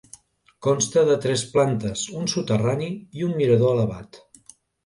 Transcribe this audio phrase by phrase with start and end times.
[0.67, 4.23] Consta de tres plantes, un soterrani i un mirador elevat.